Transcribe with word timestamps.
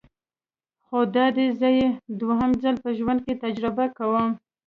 خو 0.83 0.97
دادی 1.15 1.47
زه 1.59 1.67
یې 1.77 1.87
دویم 2.19 2.51
ځل 2.63 2.75
په 2.83 2.89
ژوند 2.97 3.19
کې 3.25 3.33
تجربه 3.43 3.85
کوم. 3.97 4.29